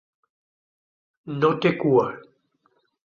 No 1.43 1.51
té 1.67 1.75
cua. 1.83 2.07